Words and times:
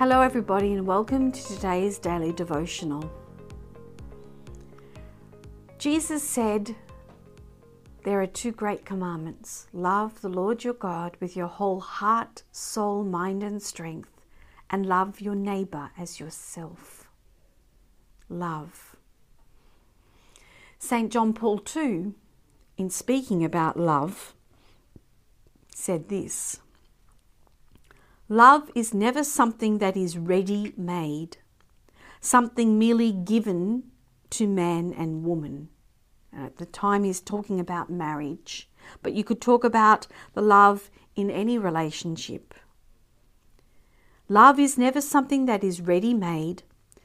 Hello, 0.00 0.22
everybody, 0.22 0.72
and 0.72 0.86
welcome 0.86 1.30
to 1.30 1.46
today's 1.46 1.98
daily 1.98 2.32
devotional. 2.32 3.12
Jesus 5.76 6.22
said, 6.22 6.74
There 8.04 8.18
are 8.22 8.26
two 8.26 8.50
great 8.50 8.86
commandments 8.86 9.66
love 9.74 10.22
the 10.22 10.30
Lord 10.30 10.64
your 10.64 10.72
God 10.72 11.18
with 11.20 11.36
your 11.36 11.48
whole 11.48 11.80
heart, 11.80 12.44
soul, 12.50 13.04
mind, 13.04 13.42
and 13.42 13.62
strength, 13.62 14.24
and 14.70 14.86
love 14.86 15.20
your 15.20 15.34
neighbor 15.34 15.90
as 15.98 16.18
yourself. 16.18 17.06
Love. 18.30 18.96
St. 20.78 21.12
John 21.12 21.34
Paul 21.34 21.60
II, 21.76 22.14
in 22.78 22.88
speaking 22.88 23.44
about 23.44 23.78
love, 23.78 24.32
said 25.74 26.08
this 26.08 26.58
Love 28.32 28.70
is 28.76 28.94
never 28.94 29.24
something 29.24 29.78
that 29.78 29.96
is 29.96 30.16
ready 30.16 30.72
made, 30.76 31.38
something 32.20 32.78
merely 32.78 33.10
given 33.10 33.82
to 34.30 34.46
man 34.46 34.94
and 34.96 35.24
woman. 35.24 35.68
And 36.32 36.46
at 36.46 36.58
the 36.58 36.66
time, 36.66 37.02
he's 37.02 37.20
talking 37.20 37.58
about 37.58 37.90
marriage, 37.90 38.70
but 39.02 39.14
you 39.14 39.24
could 39.24 39.40
talk 39.40 39.64
about 39.64 40.06
the 40.34 40.42
love 40.42 40.92
in 41.16 41.28
any 41.28 41.58
relationship. 41.58 42.54
Love 44.28 44.60
is 44.60 44.78
never 44.78 45.00
something 45.00 45.46
that 45.46 45.64
is 45.64 45.80
ready 45.80 46.14
made, 46.14 46.62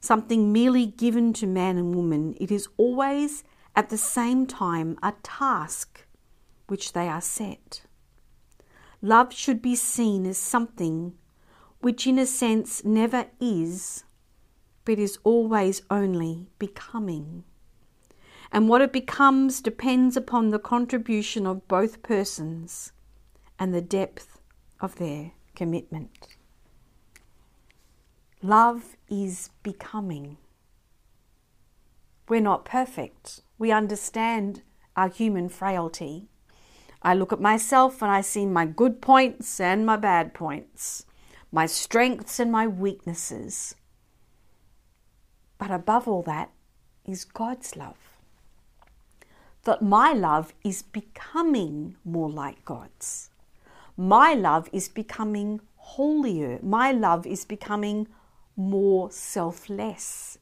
something 0.00 0.52
merely 0.52 0.84
given 0.84 1.32
to 1.32 1.46
man 1.46 1.78
and 1.78 1.94
woman. 1.94 2.36
It 2.38 2.50
is 2.50 2.68
always 2.76 3.42
at 3.74 3.88
the 3.88 3.96
same 3.96 4.46
time 4.46 4.98
a 5.02 5.14
task 5.22 6.04
which 6.66 6.92
they 6.92 7.08
are 7.08 7.22
set. 7.22 7.86
Love 9.06 9.32
should 9.32 9.62
be 9.62 9.76
seen 9.76 10.26
as 10.26 10.36
something 10.36 11.14
which, 11.78 12.08
in 12.08 12.18
a 12.18 12.26
sense, 12.26 12.84
never 12.84 13.26
is, 13.38 14.02
but 14.84 14.98
is 14.98 15.16
always 15.22 15.80
only 15.88 16.48
becoming. 16.58 17.44
And 18.50 18.68
what 18.68 18.82
it 18.82 18.92
becomes 18.92 19.60
depends 19.60 20.16
upon 20.16 20.48
the 20.48 20.58
contribution 20.58 21.46
of 21.46 21.68
both 21.68 22.02
persons 22.02 22.90
and 23.60 23.72
the 23.72 23.80
depth 23.80 24.40
of 24.80 24.96
their 24.96 25.30
commitment. 25.54 26.26
Love 28.42 28.96
is 29.08 29.50
becoming. 29.62 30.36
We're 32.28 32.40
not 32.40 32.64
perfect. 32.64 33.42
We 33.56 33.70
understand 33.70 34.62
our 34.96 35.08
human 35.08 35.48
frailty. 35.48 36.28
I 37.06 37.14
look 37.14 37.32
at 37.32 37.40
myself 37.40 38.02
and 38.02 38.10
I 38.10 38.20
see 38.20 38.46
my 38.46 38.66
good 38.66 39.00
points 39.00 39.60
and 39.60 39.86
my 39.86 39.94
bad 39.96 40.34
points, 40.34 41.06
my 41.52 41.64
strengths 41.64 42.40
and 42.40 42.50
my 42.50 42.66
weaknesses. 42.66 43.76
But 45.56 45.70
above 45.70 46.08
all 46.08 46.22
that 46.22 46.50
is 47.04 47.24
God's 47.24 47.76
love. 47.76 48.18
That 49.62 49.82
my 49.82 50.14
love 50.14 50.52
is 50.64 50.82
becoming 50.82 51.94
more 52.04 52.28
like 52.28 52.64
God's. 52.64 53.30
My 53.96 54.34
love 54.34 54.68
is 54.72 54.88
becoming 54.88 55.60
holier. 55.76 56.58
My 56.60 56.90
love 56.90 57.24
is 57.24 57.44
becoming 57.44 58.08
more 58.56 59.12
selfless 59.12 60.38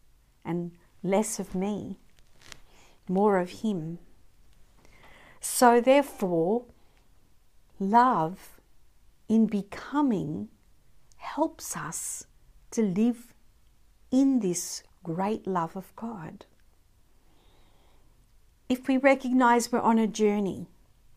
and 0.46 0.70
less 1.02 1.38
of 1.38 1.54
me, 1.54 1.98
more 3.06 3.38
of 3.38 3.50
Him. 3.60 3.98
So, 5.44 5.78
therefore, 5.78 6.64
love 7.78 8.58
in 9.28 9.44
becoming 9.44 10.48
helps 11.18 11.76
us 11.76 12.26
to 12.70 12.82
live 12.82 13.34
in 14.10 14.40
this 14.40 14.82
great 15.02 15.46
love 15.46 15.76
of 15.76 15.94
God. 15.96 16.46
If 18.70 18.88
we 18.88 18.96
recognize 18.96 19.70
we're 19.70 19.80
on 19.80 19.98
a 19.98 20.06
journey, 20.06 20.66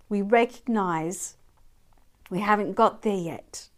we 0.09 0.21
recognize 0.21 1.37
we 2.29 2.41
haven't 2.41 2.73
got 2.73 3.03
there 3.03 3.15
yet. 3.15 3.69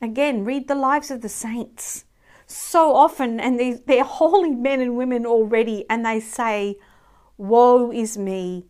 Again, 0.00 0.46
read 0.46 0.66
the 0.66 0.74
lives 0.74 1.10
of 1.10 1.20
the 1.20 1.28
saints. 1.28 2.06
So 2.46 2.94
often, 2.94 3.38
and 3.38 3.60
they, 3.60 3.72
they're 3.72 4.02
holy 4.22 4.52
men 4.52 4.80
and 4.80 4.96
women 4.96 5.26
already, 5.26 5.84
and 5.90 6.06
they 6.06 6.20
say, 6.20 6.76
Woe 7.36 7.92
is 7.92 8.16
me, 8.16 8.64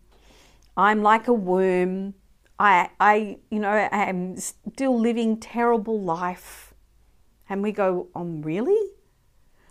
I'm 0.76 1.02
like 1.02 1.28
a 1.28 1.32
worm. 1.32 2.14
I, 2.58 2.90
I, 3.00 3.38
you 3.50 3.58
know, 3.58 3.88
am 3.90 4.36
still 4.36 4.98
living 4.98 5.38
terrible 5.38 6.00
life. 6.00 6.74
And 7.48 7.62
we 7.62 7.72
go, 7.72 8.08
um, 8.14 8.42
really? 8.42 8.92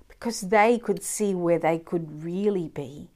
Because 0.08 0.42
they 0.42 0.78
could 0.78 1.04
see 1.04 1.36
where 1.36 1.60
they 1.60 1.80
could 1.80 2.24
really 2.24 2.70
be. 2.70 3.10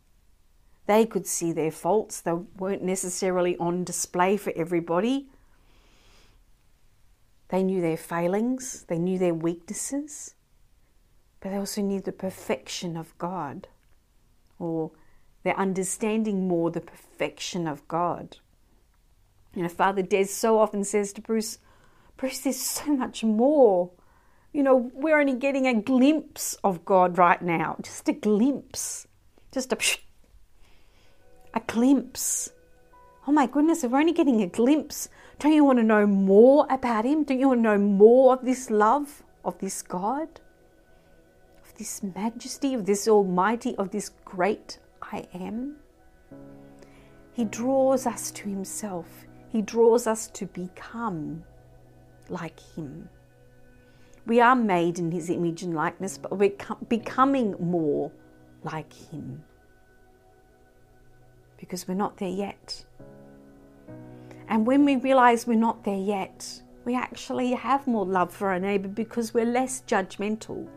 They 0.86 1.06
could 1.06 1.28
see 1.28 1.52
their 1.52 1.72
faults. 1.72 2.20
They 2.22 2.34
weren't 2.34 2.84
necessarily 2.84 3.56
on 3.58 3.84
display 3.84 4.38
for 4.38 4.52
everybody. 4.56 5.30
They 7.50 7.64
knew 7.64 7.82
their 7.82 7.98
failings, 7.98 8.84
they 8.88 9.00
knew 9.00 9.18
their 9.18 9.34
weaknesses, 9.34 10.36
but 11.40 11.50
they 11.50 11.58
also 11.58 11.82
knew 11.82 12.00
the 12.00 12.12
perfection 12.12 12.96
of 12.96 13.18
God 13.18 13.68
or 14.60 14.92
they're 15.44 15.58
understanding 15.58 16.48
more 16.48 16.70
the 16.72 16.82
perfection 16.82 17.68
of 17.68 17.88
God. 17.88 18.38
You 19.56 19.64
know, 19.64 19.70
Father 19.70 20.02
Des 20.02 20.26
so 20.26 20.60
often 20.60 20.84
says 20.84 21.14
to 21.14 21.22
Bruce, 21.22 21.60
Bruce, 22.18 22.40
there's 22.40 22.60
so 22.60 22.96
much 22.96 23.24
more. 23.24 23.92
You 24.52 24.64
know, 24.64 24.92
we're 24.94 25.20
only 25.20 25.36
getting 25.36 25.68
a 25.68 25.74
glimpse 25.74 26.56
of 26.64 26.84
God 26.86 27.18
right 27.18 27.42
now, 27.42 27.78
just 27.82 28.10
a 28.10 28.14
glimpse, 28.14 29.08
just 29.52 29.72
a, 29.72 29.78
a 31.54 31.62
glimpse. 31.62 32.50
Oh 33.28 33.32
my 33.32 33.48
goodness, 33.48 33.84
if 33.84 33.92
we're 33.92 34.00
only 34.00 34.12
getting 34.12 34.42
a 34.42 34.48
glimpse, 34.48 35.08
don't 35.40 35.54
you 35.54 35.64
want 35.64 35.80
to 35.80 35.84
know 35.84 36.06
more 36.06 36.68
about 36.70 37.06
Him? 37.06 37.24
Don't 37.24 37.40
you 37.40 37.48
want 37.48 37.60
to 37.60 37.64
know 37.64 37.78
more 37.78 38.34
of 38.34 38.44
this 38.44 38.70
love, 38.70 39.24
of 39.46 39.58
this 39.60 39.82
God, 39.82 40.42
of 41.64 41.78
this 41.78 42.04
majesty, 42.04 42.74
of 42.74 42.86
this 42.86 43.08
Almighty, 43.08 43.76
of 43.78 43.92
this 43.92 44.10
great 44.26 44.80
I 45.12 45.28
am. 45.34 45.76
He 47.34 47.46
draws 47.46 48.06
us 48.06 48.32
to 48.32 48.50
Himself, 48.50 49.08
He 49.50 49.62
draws 49.62 50.08
us 50.08 50.28
to 50.28 50.46
become 50.48 51.44
like 52.30 52.60
Him. 52.76 53.10
We 54.26 54.42
are 54.42 54.56
made 54.56 55.00
in 55.00 55.12
His 55.12 55.30
image 55.30 55.64
and 55.64 55.74
likeness, 55.74 56.18
but 56.18 56.38
we're 56.38 56.54
becoming 56.88 57.56
more 57.60 58.12
like 58.64 58.94
Him 58.94 59.44
because 61.58 61.88
we're 61.88 61.94
not 61.96 62.18
there 62.18 62.30
yet. 62.30 62.86
And 64.48 64.66
when 64.66 64.86
we 64.86 64.96
realize 64.96 65.46
we're 65.46 65.56
not 65.56 65.84
there 65.84 65.98
yet, 65.98 66.62
we 66.86 66.96
actually 66.96 67.52
have 67.52 67.86
more 67.86 68.06
love 68.06 68.34
for 68.34 68.50
our 68.50 68.60
neighbour 68.60 68.88
because 68.88 69.34
we're 69.34 69.46
less 69.46 69.84
judgmental. 69.86 70.68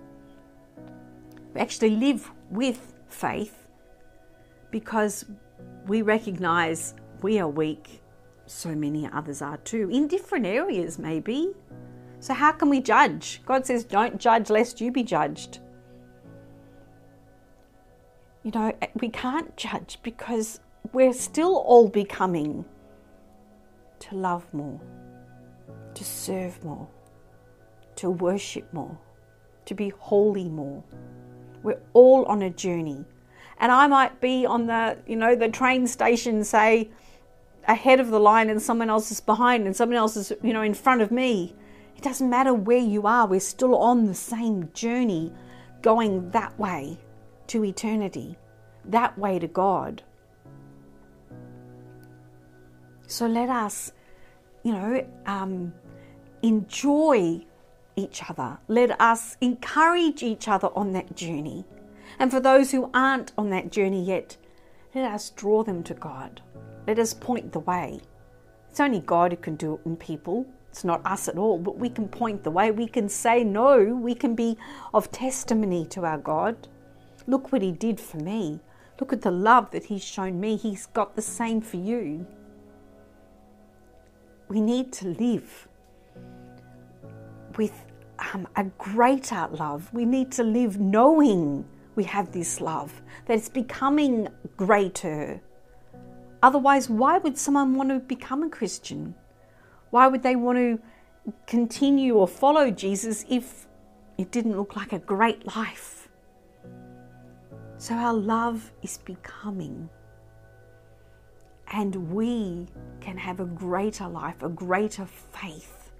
We 1.54 1.60
actually 1.60 1.96
live 1.96 2.30
with 2.50 2.94
faith 3.08 3.61
because 4.72 5.24
we 5.86 6.02
recognize 6.02 6.94
we 7.22 7.38
are 7.38 7.48
weak, 7.48 8.02
so 8.46 8.74
many 8.74 9.08
others 9.12 9.40
are 9.40 9.58
too, 9.58 9.88
in 9.92 10.08
different 10.08 10.46
areas 10.46 10.98
maybe. 10.98 11.52
So, 12.18 12.34
how 12.34 12.52
can 12.52 12.68
we 12.68 12.80
judge? 12.80 13.42
God 13.46 13.66
says, 13.66 13.84
Don't 13.84 14.18
judge 14.18 14.50
lest 14.50 14.80
you 14.80 14.90
be 14.90 15.04
judged. 15.04 15.60
You 18.42 18.50
know, 18.52 18.72
we 19.00 19.08
can't 19.08 19.56
judge 19.56 19.98
because 20.02 20.58
we're 20.92 21.12
still 21.12 21.56
all 21.56 21.88
becoming 21.88 22.64
to 24.00 24.16
love 24.16 24.44
more, 24.52 24.80
to 25.94 26.04
serve 26.04 26.62
more, 26.64 26.88
to 27.96 28.10
worship 28.10 28.72
more, 28.72 28.98
to 29.64 29.74
be 29.74 29.90
holy 29.90 30.48
more. 30.48 30.82
We're 31.62 31.80
all 31.92 32.24
on 32.24 32.42
a 32.42 32.50
journey 32.50 33.04
and 33.62 33.70
I 33.70 33.86
might 33.86 34.20
be 34.20 34.44
on 34.44 34.66
the, 34.66 34.98
you 35.06 35.14
know, 35.14 35.36
the 35.36 35.48
train 35.48 35.86
station, 35.86 36.42
say, 36.42 36.90
ahead 37.68 38.00
of 38.00 38.10
the 38.10 38.18
line 38.18 38.50
and 38.50 38.60
someone 38.60 38.90
else 38.90 39.12
is 39.12 39.20
behind 39.20 39.66
and 39.66 39.76
someone 39.76 39.96
else 39.96 40.16
is, 40.16 40.32
you 40.42 40.52
know, 40.52 40.62
in 40.62 40.74
front 40.74 41.00
of 41.00 41.12
me. 41.12 41.54
It 41.96 42.02
doesn't 42.02 42.28
matter 42.28 42.52
where 42.52 42.78
you 42.78 43.06
are, 43.06 43.24
we're 43.24 43.38
still 43.38 43.76
on 43.76 44.06
the 44.06 44.16
same 44.16 44.68
journey 44.74 45.32
going 45.80 46.28
that 46.30 46.58
way 46.58 46.98
to 47.46 47.64
eternity, 47.64 48.36
that 48.86 49.16
way 49.16 49.38
to 49.38 49.46
God. 49.46 50.02
So 53.06 53.28
let 53.28 53.48
us, 53.48 53.92
you 54.64 54.72
know, 54.72 55.06
um, 55.26 55.72
enjoy 56.42 57.44
each 57.94 58.28
other. 58.28 58.58
Let 58.66 59.00
us 59.00 59.36
encourage 59.40 60.24
each 60.24 60.48
other 60.48 60.68
on 60.74 60.94
that 60.94 61.14
journey. 61.14 61.64
And 62.18 62.30
for 62.30 62.40
those 62.40 62.70
who 62.70 62.90
aren't 62.94 63.32
on 63.36 63.50
that 63.50 63.72
journey 63.72 64.04
yet, 64.04 64.36
let 64.94 65.10
us 65.10 65.30
draw 65.30 65.62
them 65.62 65.82
to 65.84 65.94
God. 65.94 66.42
Let 66.86 66.98
us 66.98 67.14
point 67.14 67.52
the 67.52 67.60
way. 67.60 68.00
It's 68.70 68.80
only 68.80 69.00
God 69.00 69.32
who 69.32 69.38
can 69.38 69.56
do 69.56 69.74
it 69.74 69.80
in 69.86 69.96
people. 69.96 70.46
It's 70.70 70.84
not 70.84 71.04
us 71.04 71.28
at 71.28 71.36
all, 71.36 71.58
but 71.58 71.76
we 71.76 71.90
can 71.90 72.08
point 72.08 72.44
the 72.44 72.50
way. 72.50 72.70
We 72.70 72.86
can 72.86 73.08
say 73.08 73.44
no. 73.44 73.94
We 73.94 74.14
can 74.14 74.34
be 74.34 74.56
of 74.94 75.12
testimony 75.12 75.84
to 75.86 76.04
our 76.04 76.18
God. 76.18 76.68
Look 77.26 77.52
what 77.52 77.62
He 77.62 77.72
did 77.72 78.00
for 78.00 78.16
me. 78.16 78.60
Look 78.98 79.12
at 79.12 79.22
the 79.22 79.30
love 79.30 79.70
that 79.72 79.84
He's 79.84 80.04
shown 80.04 80.40
me. 80.40 80.56
He's 80.56 80.86
got 80.86 81.14
the 81.14 81.22
same 81.22 81.60
for 81.60 81.76
you. 81.76 82.26
We 84.48 84.60
need 84.60 84.92
to 84.94 85.08
live 85.08 85.68
with 87.56 87.84
um, 88.32 88.48
a 88.56 88.64
greater 88.64 89.48
love. 89.50 89.92
We 89.92 90.04
need 90.04 90.32
to 90.32 90.42
live 90.42 90.78
knowing 90.80 91.66
we 91.94 92.04
have 92.04 92.32
this 92.32 92.60
love, 92.60 93.02
that 93.26 93.36
it's 93.36 93.48
becoming 93.48 94.28
greater. 94.56 95.40
Otherwise, 96.42 96.88
why 96.88 97.18
would 97.18 97.38
someone 97.38 97.74
want 97.74 97.90
to 97.90 98.00
become 98.00 98.42
a 98.42 98.48
Christian? 98.48 99.14
Why 99.90 100.08
would 100.08 100.22
they 100.22 100.36
want 100.36 100.58
to 100.58 100.80
continue 101.46 102.14
or 102.14 102.26
follow 102.26 102.70
Jesus 102.70 103.24
if 103.28 103.66
it 104.18 104.30
didn't 104.30 104.56
look 104.56 104.74
like 104.74 104.92
a 104.92 104.98
great 104.98 105.54
life? 105.54 106.08
So, 107.76 107.94
our 107.94 108.14
love 108.14 108.72
is 108.82 108.98
becoming. 108.98 109.88
And 111.72 112.12
we 112.12 112.68
can 113.00 113.16
have 113.16 113.40
a 113.40 113.44
greater 113.44 114.06
life, 114.06 114.42
a 114.42 114.48
greater 114.48 115.06
faith, 115.06 115.90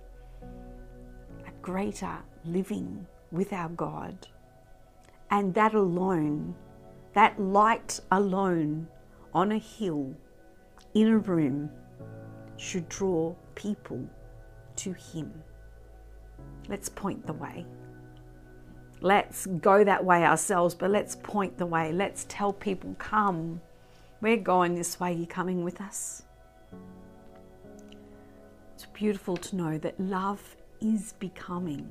a 0.43 1.51
greater 1.61 2.19
living 2.45 3.07
with 3.31 3.53
our 3.53 3.71
God. 3.71 4.29
And 5.33 5.55
that 5.55 5.73
alone, 5.73 6.55
that 7.15 7.41
light 7.41 7.99
alone 8.11 8.87
on 9.33 9.51
a 9.51 9.59
hill, 9.59 10.15
in 10.93 11.09
a 11.09 11.17
room, 11.17 11.71
should 12.59 12.87
draw 12.91 13.35
people 13.55 14.07
to 14.77 14.93
Him. 14.93 15.33
Let's 16.69 16.91
point 16.91 17.27
the 17.27 17.33
way. 17.33 17.65
Let's 19.01 19.47
go 19.47 19.83
that 19.83 20.05
way 20.05 20.23
ourselves, 20.23 20.75
but 20.75 20.91
let's 20.91 21.17
point 21.17 21.57
the 21.57 21.67
way. 21.67 21.93
Let's 21.93 22.27
tell 22.29 22.53
people, 22.53 22.95
come. 22.99 23.63
We're 24.21 24.37
going 24.37 24.75
this 24.75 25.01
way. 25.01 25.15
You're 25.15 25.27
coming 25.27 25.65
with 25.65 25.81
us. 25.81 26.25
It's 28.75 28.85
beautiful 28.93 29.39
to 29.39 29.57
know 29.57 29.79
that 29.79 29.99
love 29.99 30.57
is 30.83 31.15
becoming 31.15 31.89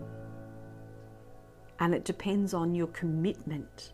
and 1.81 1.95
it 1.95 2.05
depends 2.05 2.53
on 2.53 2.75
your 2.75 2.87
commitment. 2.87 3.93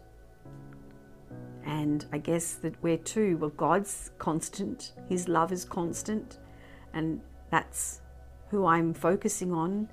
And 1.65 2.05
I 2.11 2.17
guess 2.17 2.55
that 2.55 2.75
we're 2.83 2.97
too, 2.97 3.37
well, 3.37 3.49
God's 3.51 4.11
constant, 4.19 4.91
His 5.07 5.29
love 5.29 5.53
is 5.53 5.63
constant, 5.63 6.37
and 6.93 7.21
that's 7.49 8.01
who 8.49 8.65
I'm 8.65 8.93
focusing 8.93 9.53
on. 9.53 9.87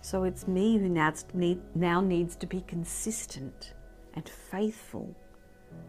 So 0.00 0.22
it's 0.22 0.46
me 0.46 0.78
who 0.78 0.88
now, 0.88 1.12
need, 1.34 1.60
now 1.74 2.00
needs 2.00 2.36
to 2.36 2.46
be 2.46 2.60
consistent 2.62 3.74
and 4.14 4.28
faithful 4.28 5.12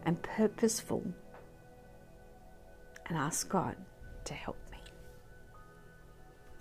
and 0.04 0.20
purposeful 0.20 1.04
and 3.06 3.16
ask 3.16 3.48
God 3.48 3.76
to 4.24 4.34
help 4.34 4.58
me. 4.72 4.78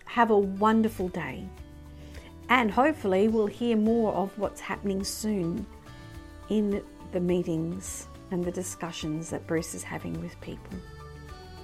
Have 0.05 0.29
a 0.29 0.37
wonderful 0.37 1.09
day. 1.09 1.49
And 2.51 2.69
hopefully, 2.69 3.29
we'll 3.29 3.47
hear 3.47 3.77
more 3.77 4.13
of 4.13 4.37
what's 4.37 4.59
happening 4.59 5.05
soon 5.05 5.65
in 6.49 6.83
the 7.13 7.19
meetings 7.21 8.07
and 8.29 8.43
the 8.43 8.51
discussions 8.51 9.29
that 9.29 9.47
Bruce 9.47 9.73
is 9.73 9.83
having 9.83 10.19
with 10.21 10.39
people. 10.41 10.77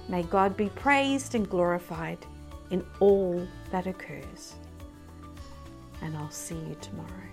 May 0.08 0.22
God 0.22 0.56
be 0.56 0.70
praised 0.70 1.34
and 1.34 1.46
glorified 1.46 2.24
in 2.70 2.86
all 3.00 3.46
that 3.70 3.86
occurs. 3.86 4.54
And 6.00 6.16
I'll 6.16 6.30
see 6.30 6.54
you 6.54 6.74
tomorrow. 6.80 7.27